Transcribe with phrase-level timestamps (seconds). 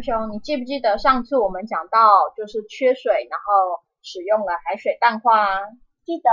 [0.00, 5.60] 阿雄，你记不记得上次我们讲到就是缺水，然后使用了海水淡化啊？
[6.06, 6.30] 记得。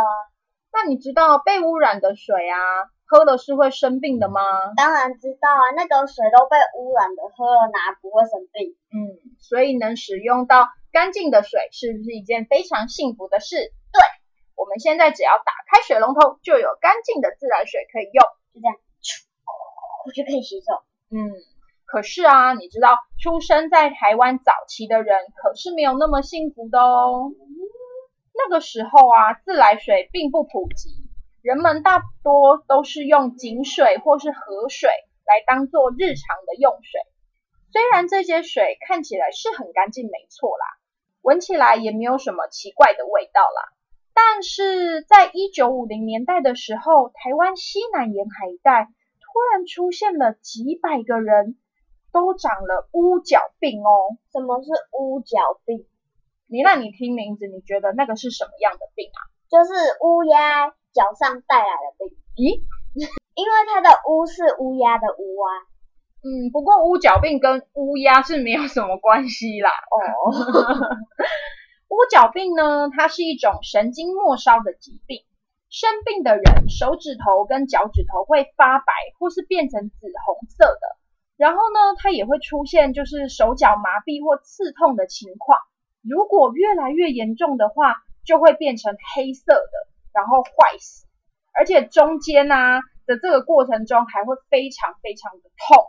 [0.72, 2.58] 那你知道被污染的水啊，
[3.08, 4.40] 喝了是会生病的吗？
[4.78, 8.78] 当然知道啊，那个水都被污染的，喝了哪不会生病？
[8.96, 13.58] 嗯，所以能使用到干净的水，是不是一件非常幸福的事？
[13.92, 14.00] 对，
[14.56, 18.76] 我们现在只要打开水龙头，就有干净的自来水可以用，就这样，
[20.06, 20.68] 我就可以洗手。
[21.12, 21.36] 嗯。
[21.88, 27.32] 可是啊，你知道出生在台湾早期的人可是没有那么幸福的哦。
[28.36, 30.90] 那个时候啊，自来水并不普及，
[31.42, 34.90] 人们大多都是用井水或是河水
[35.26, 37.00] 来当做日常的用水。
[37.72, 40.66] 虽然这些水看起来是很干净，没错啦，
[41.22, 43.72] 闻起来也没有什么奇怪的味道啦。
[44.14, 51.58] 但是在一九五零年代的时候，台湾西南沿海一带突然出现了几百个人。
[52.18, 54.18] 都长了乌脚病哦。
[54.32, 55.86] 什么是乌脚病？
[56.48, 59.20] 你那你听名字，你觉得那个是什么样的病啊？
[59.50, 61.66] 就是乌鸦脚上带来
[62.00, 62.18] 的病。
[62.36, 62.62] 咦？
[63.38, 65.50] 因为它的乌是乌鸦的乌啊。
[66.24, 69.70] 嗯，不过乌脚病跟乌鸦是没有什么关系啦。
[69.70, 70.34] 哦。
[71.90, 75.24] 乌脚病呢，它是一种神经末梢的疾病，
[75.70, 80.98] 生病的人手指头跟脚趾头会发白或是变成紫红色的。
[81.38, 85.60] 然后呢，它也会出现就是手脚麻痹或刺痛的情况。
[86.02, 89.72] 如果越来越严重的话，就会变成黑色的，
[90.14, 91.06] 然后坏死。
[91.54, 95.86] 而且中间呢的这个过程中还会非常非常的痛，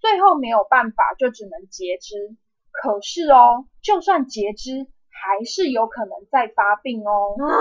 [0.00, 2.36] 最后没有办法就只能截肢。
[2.70, 7.34] 可是哦，就算截肢，还是有可能再发病哦。
[7.38, 7.58] 啊，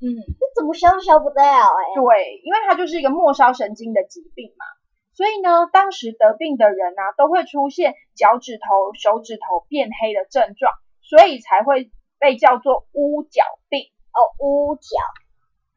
[0.00, 0.06] 嗯，
[0.38, 1.80] 这怎么消都消不掉哎。
[1.94, 4.66] 对，因为它就是一个末梢神经的疾病嘛。
[5.16, 13.80] 所以呢，当时得病的人啊，都会出现脚趾头、手指头变黑的症状，所以才会被叫做乌脚病
[14.12, 14.20] 哦。
[14.44, 15.00] 乌脚，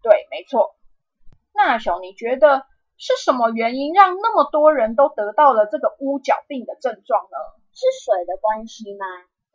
[0.03, 0.75] 对，没错。
[1.53, 2.66] 那熊，你觉得
[2.97, 7.38] 是什么原因让那么多人都得到了这个乌脚病的症状呢？
[7.71, 9.06] 是水的关系吗？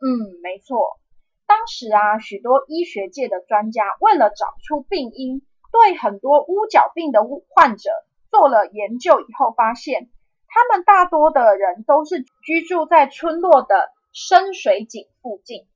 [0.01, 0.99] 嗯，没错。
[1.45, 7.91] 当时啊，许多医学界的专家为了找出病因，对很多乌脚病的患者。
[8.35, 10.09] 做了研究以后，发现
[10.47, 15.67] 他们大多的人都是居住在村落的深水井附近，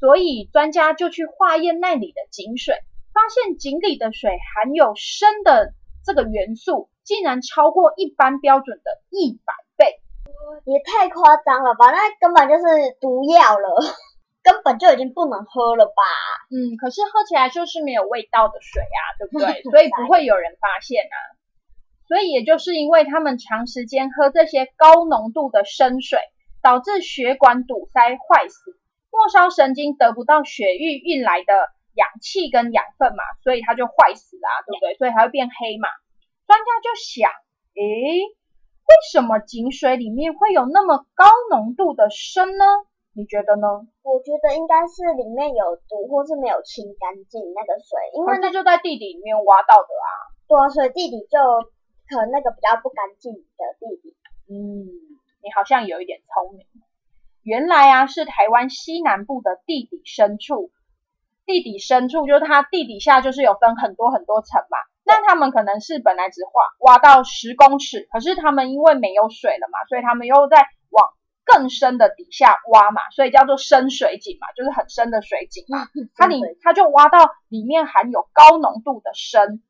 [0.00, 2.74] 所以专家就去化验那里的井水，
[3.14, 5.74] 发现井里的水含有砷的
[6.04, 10.00] 这个元素，竟然超过一般标准的一百倍，
[10.64, 11.92] 也太夸张了吧？
[11.92, 13.94] 那根本就是毒药了，
[14.42, 16.02] 根本就已经不能喝了吧？
[16.50, 19.62] 嗯，可是喝起来就是没有味道的水啊，对不对？
[19.70, 21.37] 所以不会有人发现啊。
[22.08, 26.18] 所以也就是因为他们长时间喝这些高浓度的生水，
[26.62, 28.80] 导致血管堵塞坏死，
[29.12, 31.52] 末梢神经得不到血液运来的
[31.92, 34.96] 氧气跟养分嘛，所以它就坏死啦，对不对？
[34.96, 35.88] 所以它会变黑嘛。
[36.46, 37.28] 专家就想，
[37.76, 42.64] 诶，为什么井水里面会有那么高浓度的砷呢？
[43.12, 43.68] 你觉得呢？
[44.00, 50.08] 我觉得应该是里面有毒，或是没有清干净那个水，因为那就在地底里面挖到的啊。
[50.48, 51.36] 对啊，所以地底就。
[52.08, 53.38] 可能那个比较不干净的
[53.78, 54.16] 地底，
[54.48, 54.88] 嗯，
[55.42, 56.66] 你好像有一点聪明。
[57.42, 60.70] 原来啊，是台湾西南部的地底深处，
[61.46, 64.78] 地底深处就是它地底下就是有分很多很多层嘛。
[65.04, 71.08] 那他们可能是本来只挖挖到十公尺，可是他们因为没有水了嘛，所以他们又在往
[71.44, 75.88] 更深的底下挖嘛，所以叫做深水井嘛，就是很深的水井嘛。
[76.14, 79.62] 它里它就挖到里面含有高浓度的砷。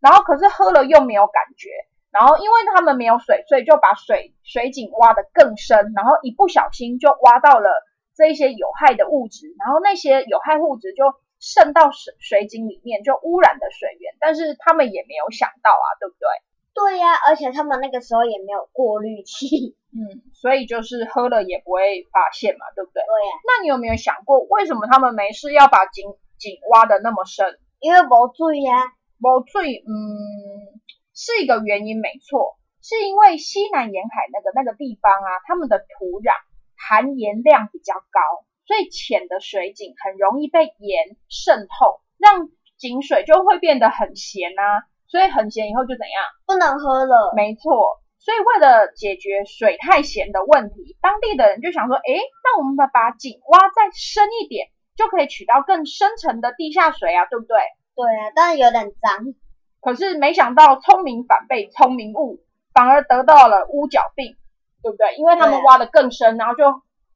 [0.00, 1.70] 然后可是喝了又没有感觉，
[2.10, 7.70] 然后因为他们没有水，所以就把水水井挖得更深，然后一不小心就挖到了
[8.14, 11.04] 这一些有害的物质，然后那些有害物质就
[11.38, 14.14] 渗到水水井里面，就污染的水源。
[14.20, 16.26] 但是他们也没有想到啊，对不对？
[16.72, 19.76] 对呀、而且他们那个时候也没有过滤器。
[19.90, 23.02] 嗯，所以就是喝了也不会发现嘛，对不对？
[23.02, 26.04] 对呀、那你有没有想过，为什么他们没事要把井
[26.38, 27.58] 井挖的那么深？
[27.80, 30.80] 因为没水呀、我最嗯
[31.14, 36.32] 是一个原因，没错，是因为西南沿海那个那个地方啊，他们的土壤
[36.76, 38.20] 含盐量比较高，
[38.66, 44.88] 所以浅的水井很容易被盐渗透，让井水就会变得很咸啊。
[45.06, 46.24] 所以很咸以后就怎样？
[46.46, 47.34] 不能喝了。
[47.36, 47.98] 没错。
[48.20, 57.58] 所以为了解决水太咸的问题，当地的人就想说，诶，那我们把把井挖再深一点，就可以取到更深层的地下水啊，对不对？
[58.00, 59.34] 对啊，但是有点脏。
[59.80, 62.40] 可是没想到聪明反被聪明误，
[62.72, 64.36] 反而得到了乌角病，
[64.82, 65.16] 对不对？
[65.16, 66.64] 因为他们挖的更深，然后就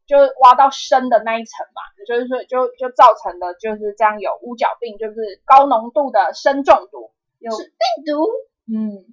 [0.07, 7.11] 就挖到深的那一层嘛，就是说就就造成了就是这样有乌角病，就是高浓度的砷中毒。
[7.39, 8.25] 有是病毒。
[8.67, 9.05] 嗯，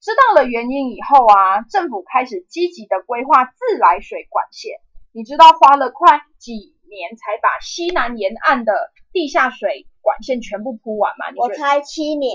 [0.00, 4.80] 知道了原因以后啊，政府开始积极的规划自来水管线。
[5.12, 8.72] 你知道花了快几年才把西南沿岸的
[9.12, 11.30] 地下水管线全部铺完嘛？
[11.30, 12.34] 你我才七年。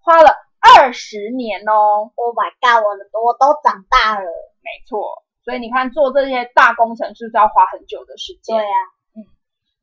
[0.00, 2.10] 花了二十年哦。
[2.14, 2.84] Oh my god！
[2.84, 4.24] 我的我都长大了。
[4.24, 8.56] 没错，所以你看做这些大工程是不是要花很久的时间？
[8.56, 8.78] 对啊，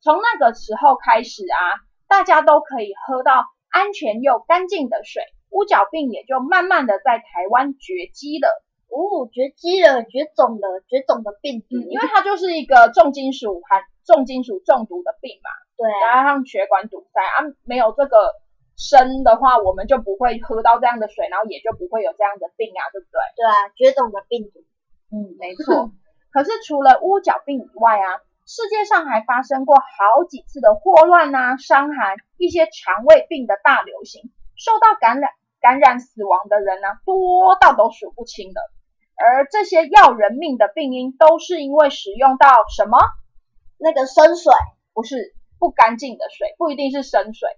[0.01, 8.47] 从那个时候开始啊，大家都可以喝到安全又干净的水，乌角病也就慢慢的在台湾绝迹了。
[8.89, 11.77] 哦，绝迹了，绝种了，绝种的病毒。
[11.77, 18.33] 嗯，因为它就是一个重金属含重金属中毒的病嘛，对啊，加上血管堵塞啊，没有这个
[18.73, 23.21] 砷的话，我们就不会喝到这样的水，然后也就不会有这样的病啊，对不对？
[23.37, 24.65] 对啊，绝种的病毒。
[25.13, 25.91] 嗯，没错。
[26.33, 28.17] 可是除了乌角病以外啊，
[28.49, 35.29] 世界上还发生过好几次的霍乱啊、伤寒、一些肠胃病的大流行，受到感染
[35.61, 38.61] 感染死亡的人呢、多到都数不清的。
[39.21, 42.97] 而这些要人命的病因，都是因为使用到什么？
[43.79, 44.53] 那个生水，
[44.93, 47.49] 不是不干净的水，不一定是生水。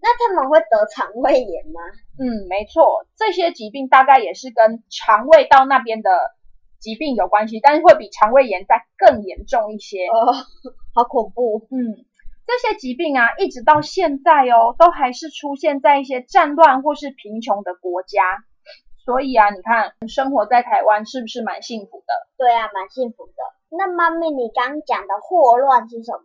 [0.00, 1.80] 那他们会得肠胃炎吗？
[2.18, 6.10] 嗯，没错，这些疾病大概也是跟肠胃道那边的
[6.78, 10.06] 疾病有关系，但是会比肠胃炎再更严重一些。
[10.06, 10.32] 哦，
[10.94, 11.66] 好恐怖。
[11.72, 12.04] 嗯，
[12.46, 18.22] 这些疾病啊，一直到现在哦，都还是出现在一些战乱或是贫穷的国家。
[19.04, 22.28] 所以啊，你看，生活在台湾是不是蛮幸福的？
[22.36, 23.32] 对啊，蛮幸福的。
[23.70, 26.24] 那妈咪，你刚刚讲的霍乱是什么？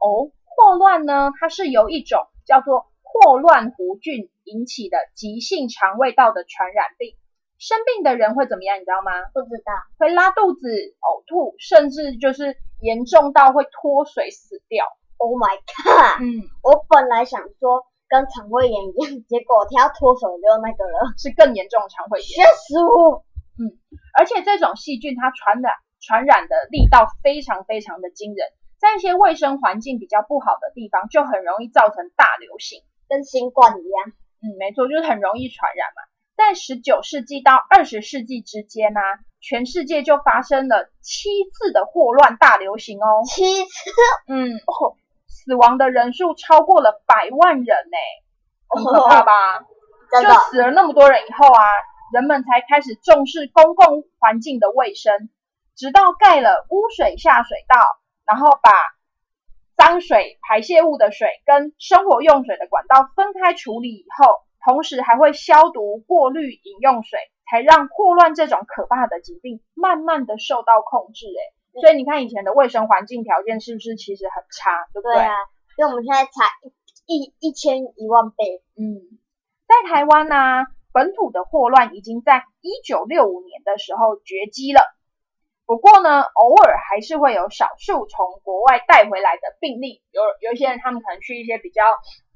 [0.00, 7.16] 哦，霍乱呢，它是由一种叫做霍乱弧菌引起的急性肠胃道的传染病。
[7.56, 8.76] 生病的人会怎么样？
[8.76, 9.10] 你知道吗？
[9.32, 9.72] 不知道。
[9.98, 10.68] 会拉肚子、
[11.00, 14.84] 呕吐，甚至就是严重到会脱水死掉。
[15.16, 16.20] Oh my god！
[16.20, 22.28] 嗯，我本来想说跟肠胃炎一样，结果我听到脱手就那个了，是更严重的肠胃炎。
[22.28, 23.24] 吓死我！
[23.56, 23.78] 嗯
[24.18, 25.72] 而且这种细菌它传染
[26.06, 28.48] 传染的力道非常非常的惊人，
[28.78, 32.82] 在一些卫生环境比较不好的地方，就很容易造成大流行。
[33.06, 34.12] 跟新冠一样。
[34.42, 36.02] 嗯，没错，就是很容易传染嘛。
[36.36, 39.00] 在十九世纪到二十世纪之间呢、
[39.40, 43.22] 全世界就发生了七次的霍乱大流行哦。
[43.26, 43.90] 七次，
[44.26, 44.96] 嗯，哦，
[45.28, 47.96] 死亡的人数超过了百万人呢、
[48.68, 49.60] 很可怕吧？
[49.60, 50.50] 就。
[50.50, 51.62] 死了那么多人以后啊，
[52.12, 55.28] 人们才开始重视公共环境的卫生，
[55.76, 57.76] 直到盖了污水下水道，
[58.24, 58.70] 然后把
[59.76, 67.18] 脏水排泄物的水跟生活用水的管道分开处理以后，同时还会消毒过滤饮用水，
[67.50, 71.26] 才让霍乱这种可怕的疾病慢慢的受到控制。
[71.26, 75.34] 哎，所以你看以前的卫生环境条件是不是其实很差，对不对啊，
[75.76, 76.30] 因为我们现在才
[77.06, 78.62] 一一一千一万倍。
[78.78, 79.18] 嗯，
[79.66, 84.80] 在台湾呢、本土的霍乱已经在一九六五年的时候绝迹了。
[85.66, 91.82] 不过呢，偶尔还是会有少数从国外带回来的病例，有有一些人他们可能去一些比较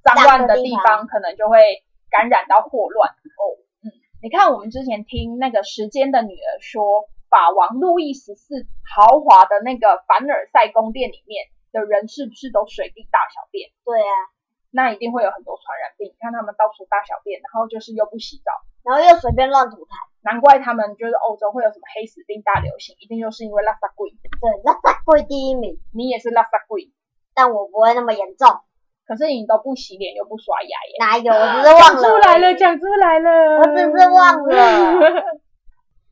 [0.02, 3.11] 脏乱的地方，可能就会感染到霍乱。
[3.11, 3.42] 哦，
[3.85, 3.92] 嗯，
[4.23, 8.64] 你看我们之前听那个《时间的女儿》说，法王路易十四
[8.97, 13.68] 豪华的那个凡尔赛宫殿里面的人是不是都随地大小便？
[13.85, 14.16] 对啊，
[14.70, 16.08] 那一定会有很多传染病。
[16.08, 18.56] 你看他们到处大小便，然后就是又不洗澡，
[18.88, 20.08] 然后又随便乱吐痰。
[20.22, 24.10] 难怪他们就是欧洲会有什么黑死病大流行，一定就是因为拉萨贵。
[24.10, 26.90] 对，拉萨贵第一名，你也是拉萨贵，
[27.34, 28.48] 但我不会那么严重。
[29.06, 30.96] 可是你都不洗脸又不刷牙耶。
[31.00, 31.32] 哪有？
[31.32, 32.08] 我只是忘讲了。
[32.08, 32.54] 出来了，。
[32.54, 33.58] 讲出来了。
[33.58, 35.25] 我只是忘了。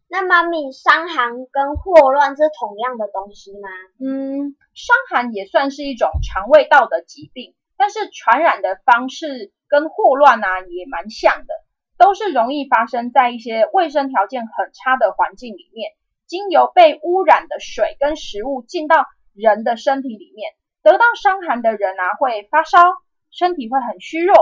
[0.08, 3.68] 那妈咪，伤寒跟霍乱是同样的东西吗？
[4.00, 11.52] 嗯，伤寒也算是一种肠胃道的疾病，但是传染的方式跟霍乱啊也蛮像的，
[11.99, 15.93] 都是容易发生在一些卫生条件很差的环境里面，
[16.26, 22.79] 经由被污染的水跟食物进到人的身体里面，得到伤寒的人啊会发烧，
[23.31, 24.35] 身体会很虚弱，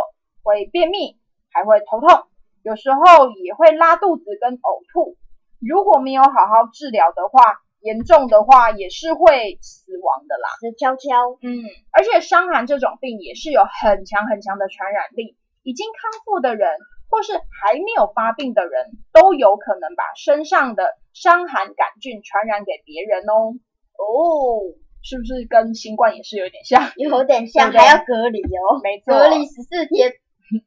[0.42, 1.18] 会便秘，
[1.50, 2.26] 还会头痛，
[2.62, 5.16] 有时候也会拉肚子跟呕吐。
[5.60, 10.48] 如果没有好好治疗的话，严重的话也是会死亡的啦。
[10.60, 11.38] 死悄悄。
[11.42, 16.68] 嗯，而且伤寒这种病也是有很强很强的传染力，已经康复的人
[17.14, 23.54] 或是还没有发病的人都有可能把身上的伤寒杆菌传染给别人哦。
[23.94, 26.90] 哦，是不是跟新冠也是有点像？
[26.96, 28.82] 有点像，对对还要隔离哦。
[28.82, 30.10] 没错隔离十四天。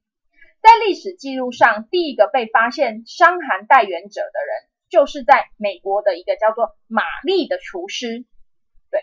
[0.63, 8.23] 在历史记录上，第一个被发现伤寒带源者的人，就是在美国的一个叫做玛丽的厨师。
[8.89, 9.01] 对，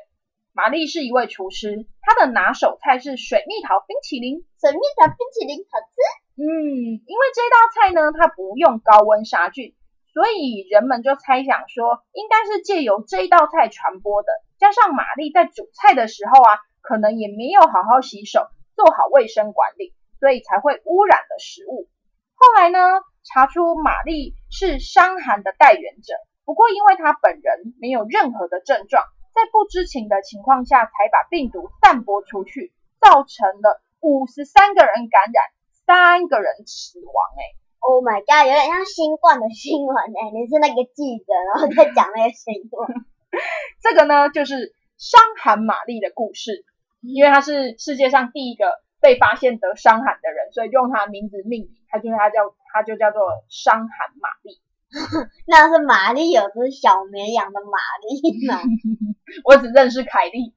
[0.55, 4.47] 玛丽是一位厨师，她的拿手菜是水蜜桃冰淇淋。
[4.59, 6.24] 水蜜桃冰淇淋好吃。
[6.37, 9.75] 嗯，因为这道菜呢，它不用高温杀菌，
[10.13, 14.29] 所以人们就猜想说，应该是借由这一道菜传播的。
[14.59, 21.89] 加上玛丽在煮菜的时候啊，可能也没有好好洗手，做好卫生管理，所以才会污染了食物。
[22.35, 22.79] 后来呢，
[23.23, 26.15] 查出玛丽是伤寒的带源者，
[26.45, 35.45] 不过因为她本人没有任何的症状，在不知情的情况下，才把病毒散播出去，造成了五十三个人感染，
[35.87, 37.43] 三个人死亡、欸。
[37.81, 43.05] Oh my god，有点像新冠的新闻哎、你是那个记者，然后在讲那个新闻。
[43.83, 46.65] 这个呢，就是伤寒玛丽的故事，
[47.03, 53.89] 因为她是世界上第一个被发现得伤寒的人，所以用她的名字命名，她就是她叫她就叫做伤寒
[54.21, 54.61] 玛丽。
[55.47, 58.61] 那是玛丽，有只小绵羊的玛丽吗？
[59.45, 60.55] 我只认识凯莉。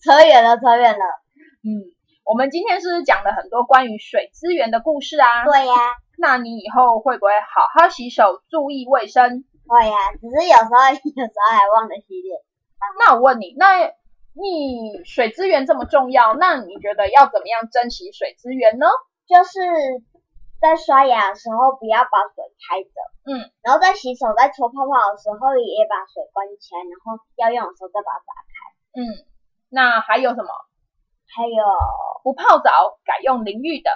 [0.00, 1.04] 扯远了，扯远了。
[1.64, 1.92] 嗯，
[2.24, 5.44] 我们今天是讲了很多关于水资源的故事啊？
[5.44, 5.74] 对呀、
[6.16, 9.44] 那你以后会不会好好洗手，注意卫生？
[9.68, 12.40] 会呀、只是有时候 有时候还忘了洗脸。
[12.98, 13.76] 那我问你，那
[14.32, 18.86] 你水资源这么重要，那你觉得要怎么样珍惜水资源呢？
[19.28, 19.60] 就是
[20.60, 22.96] 在刷牙的时候不要把水开着，
[23.28, 28.52] 嗯，然后在洗手、在搓泡泡的时候也把水关起来，然后要用的时候再把它打开。
[28.96, 29.28] 嗯，
[29.68, 30.48] 那还有什么？
[31.34, 31.64] 还有，
[32.22, 33.90] 不泡澡，改用淋浴的。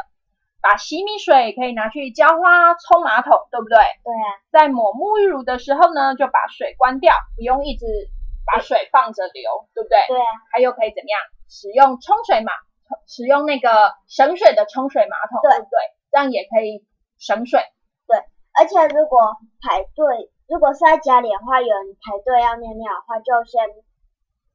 [0.61, 3.79] 把洗米水可以拿去浇花、冲马桶，对不对？
[3.79, 7.87] 对啊，在抹沐浴乳的时候呢，就把水关掉，不用一直
[8.45, 9.99] 把水放着流，对不对？
[10.09, 11.21] 对啊，还有可以怎么样？
[11.49, 12.51] 使用冲水马，
[13.07, 15.79] 使用那个省水的冲水马桶，对对不对？
[16.11, 16.85] 这样也可以
[17.19, 17.63] 省水。
[18.09, 18.19] 对
[18.59, 23.63] 而且如果排队，如果是在家里的话，有人排队要尿尿的话，就先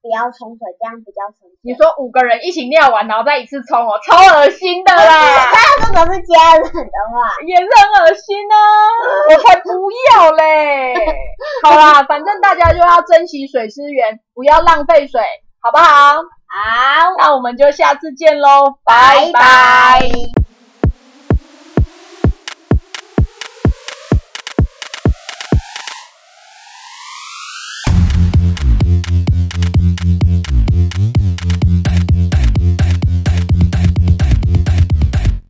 [0.04, 1.80] 不要冲水，这样比较省你水。
[1.80, 5.48] 说五个人一起尿完，然后再一次冲哦，超恶心的啦！
[5.56, 8.56] 那如果是家人的话，也是很恶心啊！
[9.32, 9.72] 我才不
[10.12, 10.94] 要嘞！
[11.64, 15.22] 好啦，反正大家就要珍惜水资源，不要浪费水，
[15.64, 16.18] 好不好？
[16.18, 20.43] 好，那我们就下次见喽，拜拜拜拜。